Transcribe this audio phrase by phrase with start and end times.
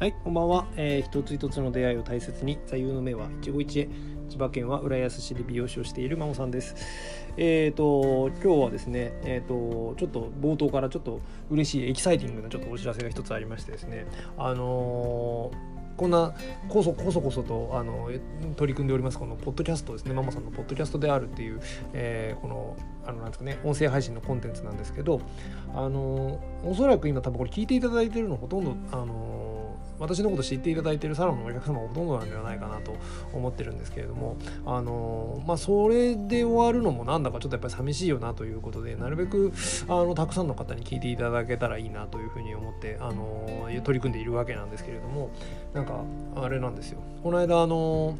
[0.00, 3.88] はい、こんばんは、えー一つ一つの出会いを大切に座右の銘は一期一会。
[4.30, 6.74] 千葉県は浦安市で美容師をしているマモさんです。
[7.36, 14.06] えっ、と今日はですねえっ、とちょっと冒頭からちょっと嬉しいエキサイティングなちょっとお知らせが一つありましてですね。
[14.38, 15.50] あの
[15.98, 16.32] こんな
[16.70, 18.08] こそこそこそとあの
[18.56, 20.14] 取り組んでおりますこのポッドキャストですね。
[20.14, 21.60] ママさんのポッドキャストであるっていう、
[21.92, 22.74] えーこの
[23.04, 25.20] あのなんですかね音声配信のコンテンツなんですけど
[25.74, 29.49] あのおそらく今多分これ聞いていただいてるのほとんどあの
[30.00, 32.96] 私のこと知っていただいているサロンのお客様がほとんどなんではないかなと
[33.32, 34.36] 思ってるんですけれども
[34.66, 39.52] あのまあそれで終わるのもなんだかちょっとやっぱり寂しいよなということでなるべく
[39.88, 45.30] あのたくさんの方に聞いていただけたらいいなというふうに思ってあの取り組んでいるわけなんですけれども
[45.74, 46.02] なんか
[46.36, 46.98] あれなんですよ。
[47.22, 48.16] この間あの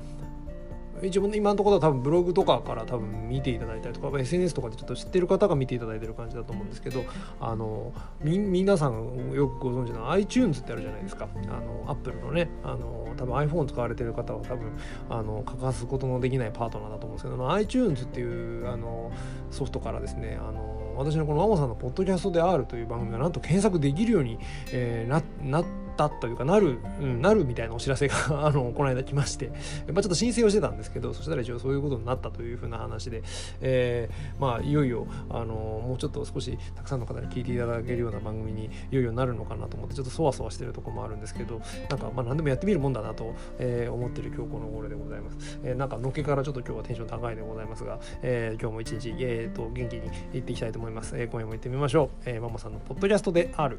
[1.02, 7.04] 一応今のところは多分ブログとかから多分見ていただいたりとか SNS とかでちょっと知ってる方が見ていただいてる感じだと思うんですけど
[7.40, 11.28] あのみ皆さんよくご存知の iTunes ってあるじゃないですか。
[11.48, 14.72] あの Apple のねあの多分 iPhone 使われてる方は多分
[15.08, 18.24] あの欠かすことのできないパートナーだと思うんですけどあ iTunes ってい
[18.62, 19.10] うあの
[19.50, 24.38] ソフトからですねあの私のこのマモさんのポッドキャストであるという番組がなんと検索できるように、
[24.72, 25.64] えーななっ
[26.00, 29.48] たというかなる、うん、なるみたいなお知らせが あのこの間来まして、
[29.92, 33.22] まあ、ちょっと申請をしてたんですけどそしたら一応そういうことになったというふうな話で、
[33.60, 53.78] えーまあいよいよあのもうちょっと少したくさんの方に聞いていただけるような番組にいよいよなるのかなと思ってちょっとそわそわしてるところもあるんですけどなんかまあ何でもやってみるもんだなと、えー思ってる今日この頃でございます、えーなんかのっけからちょっと今日はテンション高いでございますが、えー今日も一日、えー、と元気にいっていきたいと思います、えー今夜も行ってみましょう、えーママさんのポッドキャストである。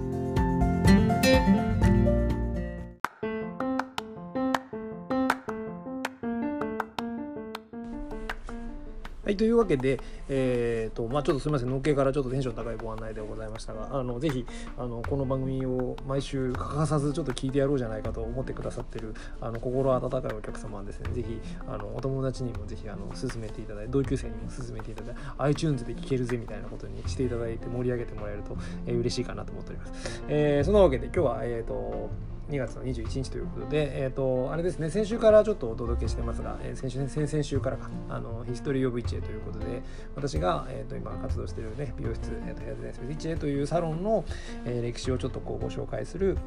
[9.31, 14.45] はい、というわけで、えーとまあ、ちょっとすみません、のっけからちょっとテンション高いご案内でございましたが、あのぜひ
[14.77, 30.23] あのこの番組を毎週欠かさずちょっと聞いてやろうじゃないかと思ってくださってるあの心温かいお客様はですね、ぜひあのお友達にもぜひあの勧めていただいて、同級生にも勧めていただいて、iTunes で聞けるぜみたいなことにしていただいて盛り上げてもらえると、えー嬉しいかなと思っております。
[30.27, 32.09] えーそんなわけで今日は、えーと
[32.49, 39.81] 2月の21日ということで、えー、とあれですね先週からちょっとお届けしてますが、えー先週先々週からかあのヒストリー・オブ・イチエということで
[40.15, 44.25] 私が、えー、と今活動している、ね、美容室、えー、とヘアデザインスイチエというサロンの、
[44.65, 46.37] えー歴史をちょっとこうご紹介する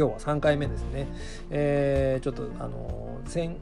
[0.00, 1.06] 今日は3回目ですね、
[1.50, 3.54] えーちょっとあの前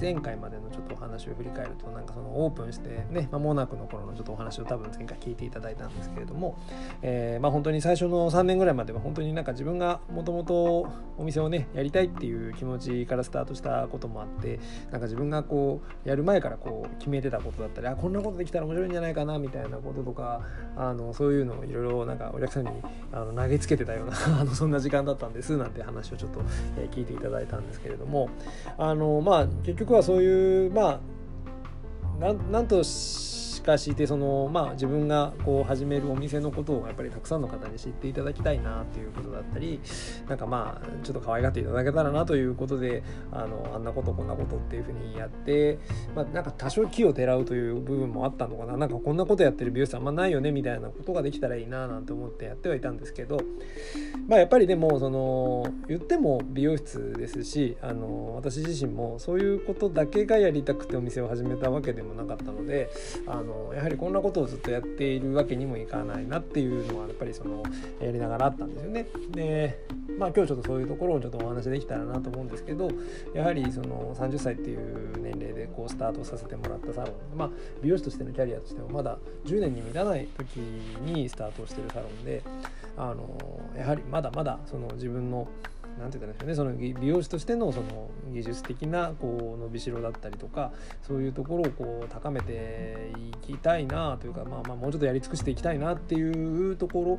[0.00, 6.58] 前回までのちょっとお話を振り返るとなんかそのオープンしてね間もなくの頃のちょっとお話を多分前回聞いていただいたんですけれども、
[7.02, 10.88] えーまあ本当に最初の3年ぐらいまでは本当になんか自分がもともと
[11.18, 14.58] お店をねやりたいっていう気持ちからスタートしたこともあって
[14.90, 20.40] なんか自分がこうやる前からこう決めてたことだったりあこんなことできたら面白いんじゃないかなみたいなこととか
[20.74, 22.70] あのそういうのをいろいろなんかお客さんに
[23.12, 26.40] あの投げつけてたような あのそんな時間だったんですなんなんて話をちょっと、
[26.78, 28.30] えー聞いていただいたんですけれども
[28.78, 31.00] あのまあ結局はそういうま
[32.20, 39.80] あなんなんとしかしてそのまあ自分がこう始めるお店のことをやっぱりたくさんの方に知っていただきたいなっていうことだったり
[40.28, 45.78] なんかまあちょっと可愛がっていただけたらなということであのあんなことこんなことっていうふうにやって
[46.14, 48.76] まあなんか多少木をてらうという部分もあったのかな。
[48.76, 53.40] なんかこんなことやってる美容師さんあんまないよねみたいなことができたらいいななんて思ってやってはいたんですけど
[54.28, 62.90] まあやっぱりでもその言っても美容室ですしあの私自身もそういうことだけがやりたくてお店を始めたわけでもなかったので
[63.26, 67.62] あのやはりこんなことをずっとやっているわけにもいかないなっていうのはやっぱりその
[68.00, 69.06] やりながらあったんですよね。
[69.30, 69.86] で
[70.18, 72.88] まあ今日ちょっとそういうところをちょっとお話できたらなと思うんですけど
[73.34, 77.50] やはりその30歳っていう年齢でこうスタートさせてもらったサロンまあ
[77.82, 82.42] 美容師としてのキャリアとしてもまだ10年に満たない時にスタートしてるサロンで
[82.96, 83.38] あの
[83.76, 85.48] やはりまだまだその自分の
[85.98, 97.18] なんて言ったらいいんでしょうねその美容師としてのその技術的なこう伸びしろだったりとかそういうところをこう高めていきたいなというか、まあ、まあもうちょっとやり尽くしていきたいなっていうとこ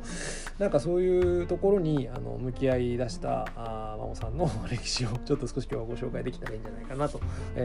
[0.58, 7.20] なんかそういうところにあの向き合い出したあ真央さんの歴史をちょっと少し今日はご紹介できたらいいんじゃないかなと、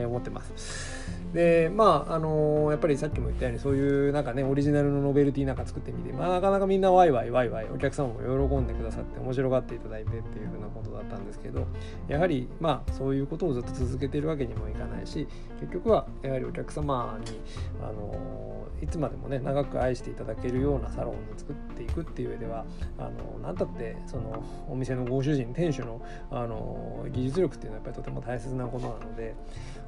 [0.07, 1.13] 思ってます。
[1.33, 11.67] でまああのやっぱりさっきも言ったようにそういうなんかねオリジナルのノベルティなんか作ってみて、まあ、なかなかみんなワイワイワイワイお客様も喜んでくださって面白がっていただいてっていうふうなことだったんですけど
[12.07, 15.27] やはりまあそういうことをずっと続けてるわけにもいかないし
[15.59, 17.39] 結局はやはりお客様に
[17.81, 22.65] あのいつまでもね長く愛していただけるようなサロンに作っていくっていう上では
[22.97, 26.01] あの何だってそのお店のご主人店主の
[26.31, 29.35] あの技術力っていうのはやっぱりとても大切なことなので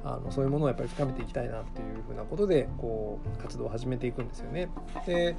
[0.04, 4.68] あのそういうものをやっぱり深めていきたいなっていうふうなことでこう活動を始めていくんですよね。
[5.06, 5.36] で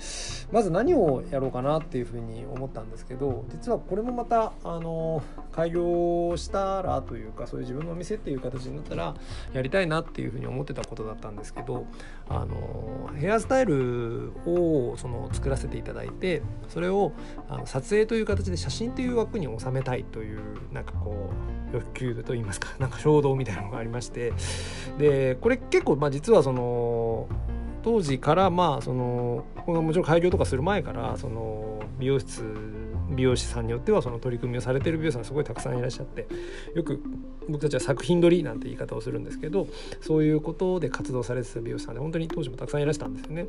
[0.52, 5.24] まず何をやろうかなっていうふうに思ったんですけど実はこれもまたあの
[5.58, 9.16] 開業したらというかそういう自分のお店っていう形になったら
[9.54, 11.88] やりたいなっていうふうに思ってたことだったんですけど
[12.30, 17.12] あのヘアスタイルをその作らせていただいてそれを
[17.50, 21.32] あの撮影という形で写真という枠に収めたいというなんかこ
[21.74, 24.34] う欲求といいますか なんか衝動みたいなのがありまして
[25.00, 27.28] でこれ結構まあ実はその
[27.82, 32.44] 当時からまあそのもちろん開業とかする前からその美容室
[33.10, 36.28] 美容師さんによってはその取り組みをされてる美容師さんすごいたくさんいらっしゃって
[36.76, 37.02] よく
[37.48, 39.68] 僕たちは作品撮りなんて言い方をするんですけど
[40.02, 43.48] そういうことで活動されてた美容師さんで本当に当時もたくさんいらしたんですよね。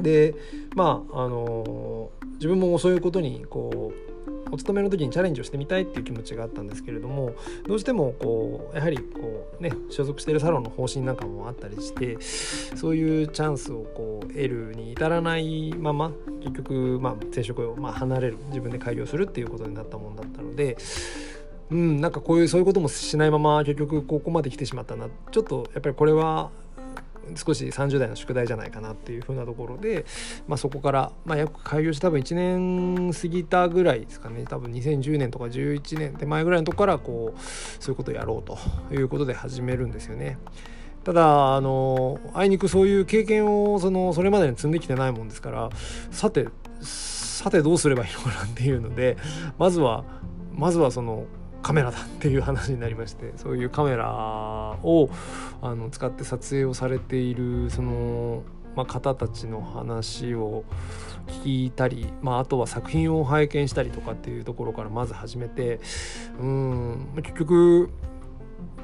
[0.00, 0.34] で
[0.74, 4.08] まああの自分もそういうことにこう
[4.50, 7.34] お勤めの時にチャレンジをしてみたいっていう気持ちがあったんですけれども
[7.66, 20.76] どうしてもこうやはりこうね所属しているサロンの方針なんかもあったりしてそういうチャンスをこう得るに至らないまま結局まあ転職をま離れる自分で開業するっていうことになったもんだったので。
[21.70, 26.50] うん、なんかこういうそういうこともしないまま結局ここまで来てしまったなちょっとやっぱりこれは
[27.36, 30.04] 少し30代の宿題じゃないかなっていうふうなところで、
[30.46, 37.40] まあ、そこから、まあ、約開業して多分1年過ぎたぐらいですかね多分2010年とか11年手前ぐらいのとこからこう
[37.82, 38.58] そういうことをやろうと
[38.94, 40.38] いうことで始めるんですよね。
[41.04, 45.70] ただあのあいにくそういう経験をそのそれまでに積んできてないもんですから
[46.10, 46.48] さて
[46.82, 49.16] さてどうすればいいのかなっていうので
[49.58, 50.04] まずは
[50.52, 51.24] まずはその
[51.62, 54.08] カメラだっていう話になりましてそういうカメラ
[54.82, 55.10] を
[55.60, 58.42] あの使って撮影をされているその、
[58.76, 60.64] まあ、方たちの話を
[61.44, 65.80] 聞いたり、まあ、あとは作品を拝見したりとかっていうところからまず始めて
[66.40, 67.90] うん結局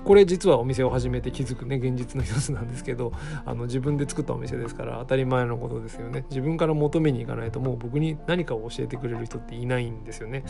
[0.05, 3.13] これ実はお店を始めて気づくね現実の一つなんですけど
[3.47, 6.27] あの自分で作ったお店ですから当たり前のことですよね。
[6.29, 10.45] 自分から求めに行かないともう僕に何かを教えてくれる人っていないんですよね。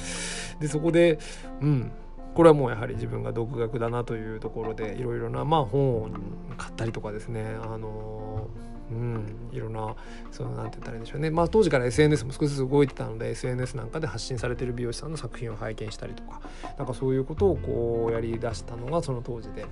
[0.58, 1.18] でそこで
[1.60, 1.92] うん
[2.34, 6.08] これはもうやはり自分が独学だなというところでいろいろなまあ本を
[6.56, 8.48] 買ったりとかですねあの
[8.90, 9.94] うん、いろんな
[10.31, 16.42] そのなんて言ったらいいんでしょうね、まあ、当時から SNS も少しずつ動いてたので SNS なんかで発信されてる美容師さんの作品を拝見したりとか
[16.76, 19.66] なんかそういうことをこうやりだしたのがその当時で。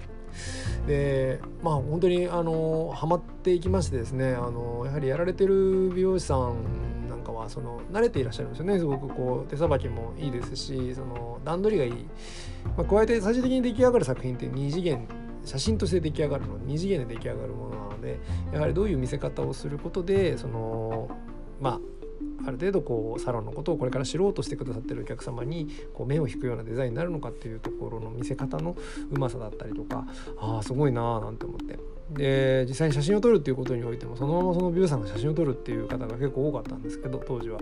[0.87, 6.55] でまあ本当にあのハマっていきましてですねあのやはりやられてる美容師さん
[7.43, 8.79] はその慣れていらっしゃるんですよね。
[8.79, 12.07] すごくこう手さばきもいいですしその段取りがいい、
[12.77, 15.07] まあ、加えて最終的に出来上がる作品って2次元
[15.45, 18.19] 写真として出来上がるの2次元で出来上がるものなので
[18.53, 21.11] やはりどういう見せ方をすることでその
[21.61, 21.81] まあ
[22.45, 28.77] ある程度こうサロンのことをこれから知ろうとしてくださってるお客様にこう目を引くようなデザインになるのかっていうところの見せ方の
[29.11, 30.07] うまさだったりとか
[30.39, 31.79] ああすごいなーなんて思って。
[32.15, 37.59] で実際に写真を撮るっていうことにおいてもそのままその美容師さんが写真を撮るっていう方が結構多かったんですけど当時は。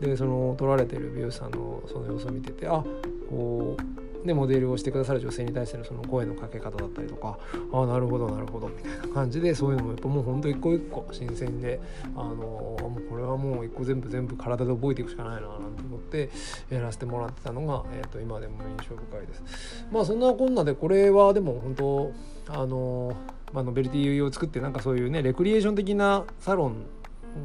[0.00, 2.84] でその撮られてる美容師さんのその様子を見ててあ
[3.28, 7.38] こうでモデルをしてくださる女性に対してのその声のかけ方だったりとか
[7.72, 11.80] ああなるほどなるほどみたいな感じでそういうのもやっぱもうほんと一個一個新鮮で
[12.14, 16.30] あのもうこれはもう一個全部全部体で覚えていくしかないななんて思って
[16.70, 19.86] やらせてもらってたのが、えー、と今でも印象深いです。
[19.90, 22.12] まあそんなこんなでこれはでも本当
[22.48, 23.16] あの
[23.52, 26.86] まあ、ノベルティを作ってなんかそういうねレクリエーション的なサロン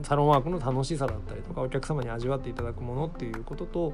[0.01, 3.93] サロンワークの楽しさだったりとかお客様に味わっていただくものっていうことと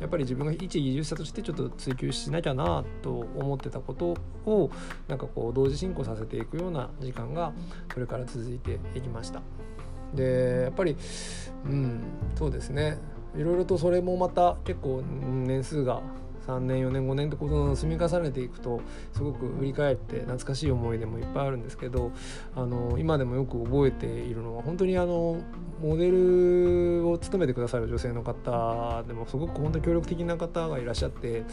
[0.00, 4.16] やっぱり自分が一移住者としてちょっと追求しなきゃなと思ってたこと
[4.46, 4.70] を
[5.08, 7.52] なんかこう同時進行させていくような時間が
[7.92, 9.42] それから続いていきました。
[10.14, 10.96] でやっぱり
[11.64, 12.02] うん
[12.36, 12.98] そうですね
[13.34, 16.02] いろいろとそれもまた結構年数が
[16.46, 18.80] 3年4年5年ってことを積み重ねていくと
[19.12, 22.12] すごく振り返って懐かしい思い出もいっぱいあるんですけど
[22.54, 25.40] あの今でもよく覚えているのは本当にあの
[25.80, 31.44] モデルを務めてくださる女性の方でもすごく本当に協力的な方がいらっしゃって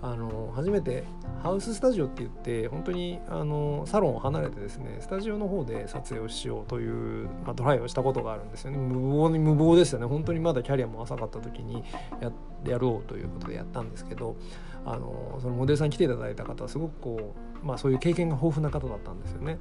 [0.00, 1.04] あの初めて
[1.42, 8.78] ハウススタジオって言って本当にあのサロンを離れてですねスタジオの方で撮影をしようという、まあ、トライをしたことがあるんですよね。
[8.78, 10.06] 無謀に無謀でしたね。
[10.06, 11.84] 本当にまだキャリアも浅かった時に
[12.20, 12.32] や
[12.72, 14.36] やろうということでやったんですけど
[14.84, 19.58] あのそのモデルさんに来ていただいた方はすごくこう、まあ、そういう経験が豊富な方だったんですよね。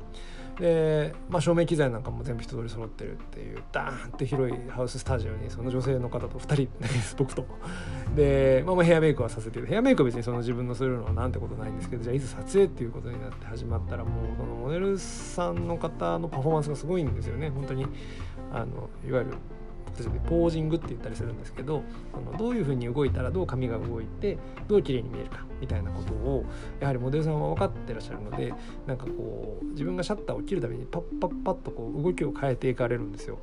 [0.60, 7.46] で、まあ、照明機材なんかも全部一通り揃ってるっていうダーンって広いハウススタジオにその女性の方と2人だけです僕と。
[8.16, 17.88] で、まあ、まあヘアメイクはさせてヘアメイクは別にその自分のするのはなんてことないんですけどじゃあいざ撮影っていうことになって始まったらもうそのモデルさんの方のパフォーマンスがすごいんですよね本当に
[18.52, 19.38] あのいわゆる
[20.28, 21.84] ポージングって言ったりするんですけど
[22.14, 26.46] あのどういうふうに動いたらどう髪が動いてどう綺麗に見えるかみたいなことを
[26.80, 28.54] やはりモデルさんは分かってらっしゃるので
[28.88, 33.40] なんかこう自分がシャッターを切るたびにパッパッパッとこう動きを変えていかれるんですよ。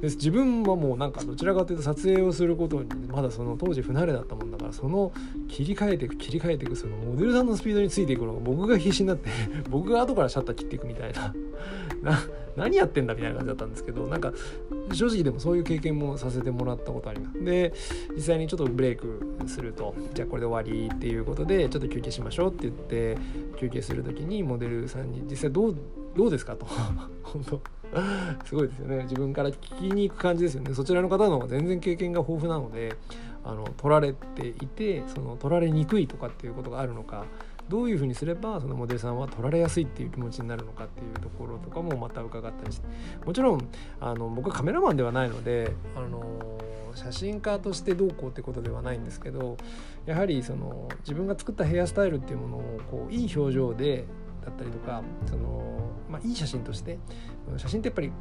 [0.00, 5.12] です自分はもうなんかどちらかというと撮影をすることにまだその当時不慣れだったもんだからその
[5.48, 9.30] 切り替えていく切り替えていくそのモデルさんのスピードについていくのが僕が必死になって
[9.70, 11.12] 僕が後からシャッター切っていくみたい
[12.02, 12.18] な
[12.56, 14.32] 何やってんだみたいな感じだったんですけどなんか
[14.92, 17.44] 正直でもそういう経験もさせてもらったことあります。
[17.44, 17.72] で
[18.14, 23.18] 実際にちょっとブレイクするとじゃあこれで終わりっていうことでちょっと休憩しましょうって言って
[23.58, 25.76] 休憩する時にモデルさんに実際どう
[26.14, 26.66] どうですかと。
[27.22, 27.60] 本当
[28.46, 29.02] すごいですよね。
[29.04, 30.74] 自分から聞きに行く感じですよね。
[30.74, 32.96] そちらの方の方が全然経験が豊富なので
[33.44, 37.24] あの取られていてその取られにくいとかっていうことがあるのか
[37.72, 42.86] どういうふうにすればそのモデルさんは取られやすいっていう気持ちになるのかっていうところとかもまた伺ったりして。
[43.24, 43.66] もちろん
[43.98, 46.58] あの僕はカメラマンではないのであの
[46.94, 49.56] 写真家としてどうこうってことではないんですけど
[50.04, 54.04] やはりその自分が作ったヘアスタイルっていうものをこういい表情で
[54.44, 56.98] だったりとかその、まあ、いい写真として
[57.56, 58.12] 写真ってやっぱり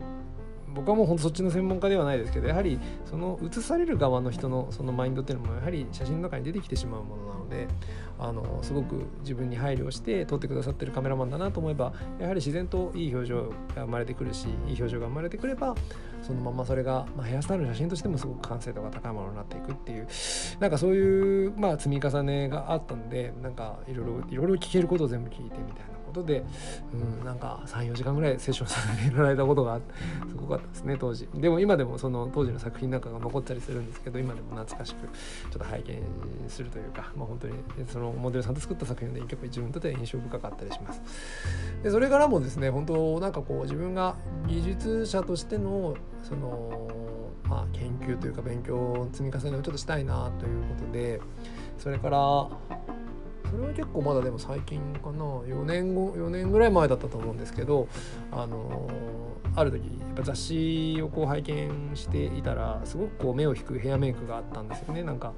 [0.74, 7.68] 僕はもうほんとそっちの専門家ではないですけどやはりその写される側の人のそのマインドっていうのもやはり写真の中に出てきてしまうものなので
[8.20, 15.76] あのすごく自分に配慮して撮ってくださってるカメラマンだなと思えばやはり自然といい表情が生まれてくるしいい表情が生まれてくれば
[16.22, 20.08] そのままそれが、まあ、ヘアスタイルの写真としてもすごく完成度が高いものになっていくっていう
[20.60, 25.91] なんかそういう、まあ、積み重ねがあったんでなんかいろいろいろいろ聞けることを全部聞いてみたいな。
[26.12, 26.44] ことで、
[26.94, 29.80] うん、なんか34時間ぐらいセッションさせていただいたことが
[30.30, 31.28] すごかったですね当時。
[31.34, 36.04] でも今でもその当時の作品なんかが残ったりするんですけど今でも懐かしくちょっと拝見
[36.50, 37.54] するというか、まあ、本当に
[37.88, 41.02] そのモデルさんと作った作品で結構自分にとっては印象深かったりします。
[41.84, 44.16] でそれからもですね本当なんかこう自分が
[44.48, 46.90] 技術者としてのその
[47.46, 51.22] まあ研究というか勉強を積み重ねをちょっとしたいなということで
[51.78, 52.50] それから
[53.52, 55.26] それは結構まだでも最近かな。
[55.42, 57.88] 4年後4年ぐらい前だったと思うんですけど
[58.32, 58.90] あの
[59.56, 65.04] ある時やっぱ雑誌をこう拝見していたらすごくこう目を引くヘアメイクがあったんですよね。
[65.04, 65.34] なんか、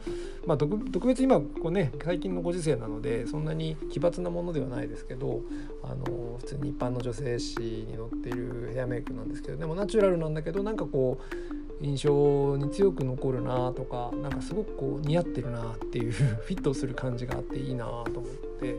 [0.45, 5.41] まあ、特別今こうね最近のご時世なのでそんなに奇抜なものではないですけど
[5.83, 18.23] あの普通に一般の女性誌に載っているヘアメイクなんですけどでもナチュラルなんだけどなんかこう印象に強く残るなとかなんかすごくこう似合ってるなっていう フィットする感じがあっていいなと思っ
[18.59, 18.77] て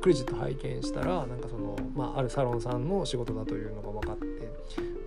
[0.00, 4.24] クレジット拝見したらなんかその、まあ、あるサロンさんの仕事だというのが分かって、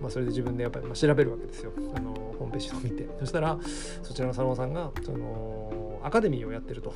[0.00, 3.58] まあ、それで自分でやっぱりま調べるわけですよあのホームページを見てそしたら
[4.02, 6.92] そちらのサロンさんがそのアカデミーをやってると。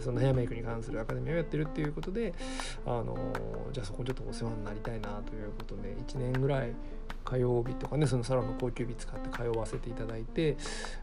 [0.00, 2.34] そのヘアメイクに関するアカデミーをやってるっていうことで
[2.84, 3.16] あの
[3.72, 6.72] じゃあそこちょっとお世話になりたいなということで1年ぐらい
[7.24, 10.56] 火曜日とかねそのサロンの高級日使って通わせていただいて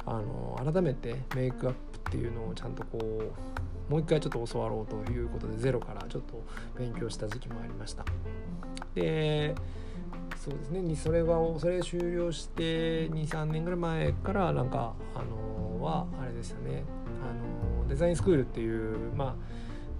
[0.05, 6.41] あの改めてメイクアップっていうのをちゃんとこうもう一回ちょっと教わろうということでゼロからちょっと
[6.77, 8.05] 勉強した時期もありました。
[8.95, 9.55] で
[10.37, 16.83] そうですねそれがそれ終了して23年ぐらい前からなんかあのはあれでしたね
[17.29, 19.35] あのデザインスクールっていうまあ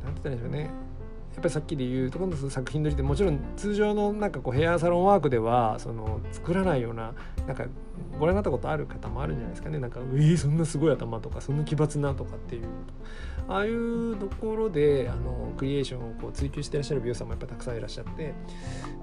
[0.04, 0.83] 何て言ったらいいんでしょうね。
[1.34, 7.14] やっぱりさっきで言うところの作品の時点もちろん通常のなんかこうヘアサロンワークではその作らないような
[7.48, 7.66] なんか
[8.20, 9.80] ご覧になったことある方もあるんじゃないですかね。
[9.80, 12.68] なんか「えー、そんなすごい頭とかそんな奇抜な」とかっていう
[13.48, 18.34] ああいうところであのクリエーションをこう追求してらっしゃる美容師さんもやっぱたくさんいらっしゃって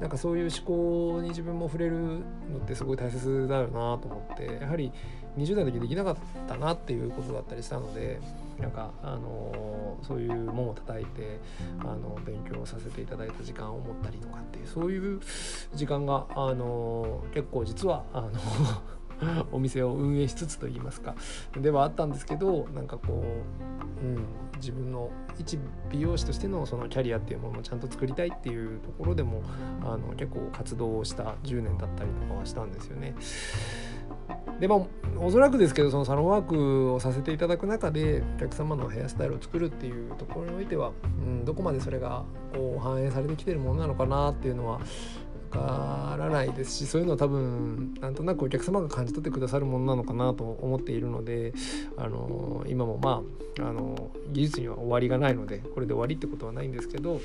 [0.00, 2.20] なんかそういう思考に自分も触れるの
[2.58, 4.92] ってすごい大切だよなと思ってやはり
[5.36, 6.16] 20代の時できなかっ
[6.48, 8.20] たなっていうことだったりしたので
[8.60, 11.40] なんかあのそういう門を叩いて
[11.80, 15.20] あの勉強させていただいた時間を持ったりとかっていうそういう
[15.74, 18.30] 時間があの結構実はあの
[19.52, 21.14] お店を運営しつつといいますか
[21.52, 23.22] ではあったんですけどなんかこ
[24.02, 24.24] う、うん、
[24.56, 25.58] 自分の一
[25.90, 29.42] 美容師としてのそのキャリアっていうものをちゃんと作りたいっていうところでも
[29.82, 33.14] あの結構活動をした10年だったりとかはしたんですよね。
[34.60, 34.80] でまあ
[35.18, 42.24] おそらくですけどそのサロンワークをさせていただく中でお客様のヘアスタイルを作るっていうところにおいては、うん、どこまでそれが
[42.54, 44.80] こう反映されてきてるものなのかなっていうのは
[45.50, 51.52] からないですしそういうのは多分なんとなくお客様が感じ取ってくださるものなのかなと思っているので
[51.96, 53.22] あの今もま
[53.58, 57.20] ああの技術には終わりがないのでこれで終わりってことはないんですけど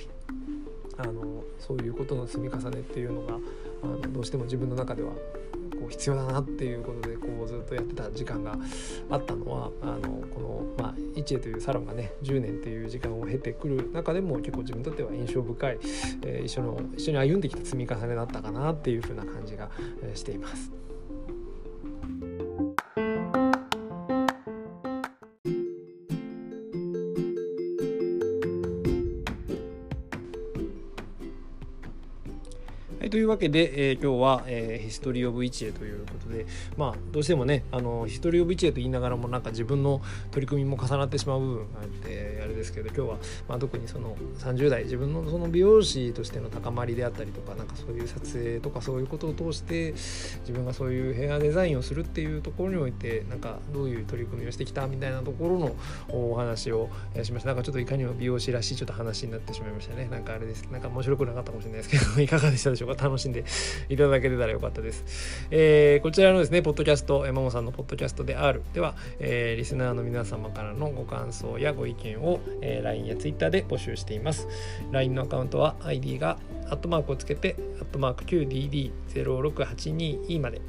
[0.98, 3.36] あのそういうことの積み重ねっていうのが
[3.84, 5.12] あのどうしても自分の中では
[5.86, 8.58] こう必要だなっていうことでこうずっとやってた時間が
[9.10, 10.02] あったのはあの
[10.34, 15.78] この、まあ、一恵というサロンがね10年という時間を経てくる中でも結構自分にとっては印象深い、
[16.24, 19.70] えー、一緒の一緒に歩んできた積み重ねだったかなっていうふうな感じが
[20.16, 20.72] しています。
[33.36, 36.46] わけで、えー、今日は、えー、ヒストリー・オブ・イチエということで、
[36.78, 40.02] まあ、どうしてもねあのヒストリー・オブ・イチエと言いながらもなんか自分の
[40.32, 43.18] 取り組みも重なってしまう部分があってあれですけど今日は、
[43.50, 55.76] まあ、特にその30代自分のその美容師としての高まりであったりとかなんかそういう撮影とかそういうことを通して自分がそういうヘアデザインをするっていうところにおいてなんかどういう取り組みをしてきたみたいなところの
[56.08, 56.90] お話を
[57.22, 57.48] しました。
[57.50, 60.08] なんかちょっといかにも美容師らしいちょっと話になってしまいましたね。
[60.10, 60.64] なんかあれです。
[60.72, 63.04] なんか面白くなかったかもしれないですけどいかがでしたでしょうか？
[63.04, 63.44] 楽しんで
[63.90, 65.48] いただけてたらよかったです。
[65.52, 74.48] えー、こちらのですね、ポッドキャスト、マモさんのポッドキャストであるでは、えー、リスナーの皆様からのご感想やご意見を、えー、LINE や Twitter で募集しています。
[74.92, 76.38] LINE のアカウントは ID が
[76.70, 80.62] アットマークをつけて、アットマーク 9DD0682E まで。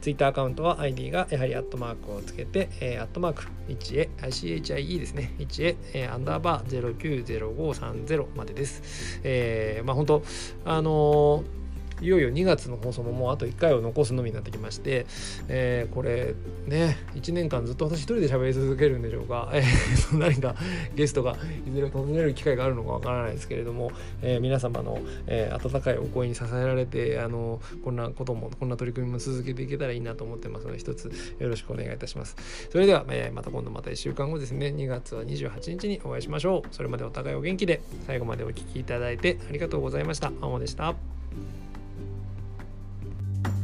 [0.00, 5.34] Twitter アカウントは ID がやはりアットマークをつけて、えー、アットマーク 1A、ICHIE ですね。
[5.38, 9.20] 1A、えー、アンダーバー090530までです。
[9.24, 10.22] えー、まあ本当、
[10.64, 11.61] あのー
[12.02, 15.06] いよいよ2月の放送ももうあと1回を残すのみになってきまして、
[15.48, 16.34] えー、これ
[16.66, 20.54] ね1年間ずっと私一人で喋り続けるんでしょうか、えー、 何か
[20.94, 23.92] ゲストがいずれ訪ねる機会があるのかわからないですけれども、
[24.22, 32.36] えー、皆様の、えー、温かいお声に支えられてあのこんなこともこんな取り組みも続けていけたらいいなと思ってますので一つよろしくお願いいたします
[32.70, 40.30] それでは、えー、また今度また1週間後ですね2月は28日にお会いしましょうそれまでお互いお元気で最後までお聴きいただいてありがとうございました。
[40.30, 40.94] まもでした。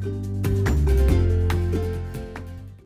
[0.05, 0.48] you